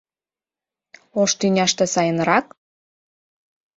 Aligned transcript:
Ош 1.21 1.31
тӱняште 1.39 1.85
сайынрак?» 1.93 2.45